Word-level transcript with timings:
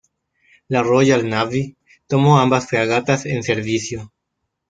La 0.67 0.81
Royal 0.81 1.29
Navy 1.29 1.77
tomó 2.07 2.39
ambas 2.39 2.65
fragatas 2.67 3.27
en 3.27 3.43
servicio. 3.43 4.11